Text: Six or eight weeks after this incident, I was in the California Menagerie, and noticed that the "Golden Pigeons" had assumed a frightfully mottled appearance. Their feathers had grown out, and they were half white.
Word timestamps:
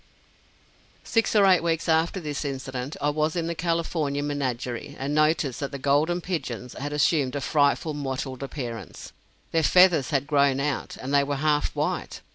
Six 1.03 1.35
or 1.35 1.45
eight 1.45 1.61
weeks 1.61 1.87
after 1.87 2.19
this 2.19 2.43
incident, 2.43 2.97
I 2.99 3.11
was 3.11 3.35
in 3.35 3.45
the 3.45 3.53
California 3.53 4.23
Menagerie, 4.23 4.95
and 4.97 5.13
noticed 5.13 5.59
that 5.59 5.71
the 5.71 5.77
"Golden 5.77 6.21
Pigeons" 6.21 6.73
had 6.73 6.91
assumed 6.91 7.35
a 7.35 7.39
frightfully 7.41 7.97
mottled 7.99 8.41
appearance. 8.41 9.13
Their 9.51 9.61
feathers 9.61 10.09
had 10.09 10.25
grown 10.25 10.59
out, 10.59 10.97
and 10.99 11.13
they 11.13 11.23
were 11.23 11.35
half 11.35 11.75
white. 11.75 12.21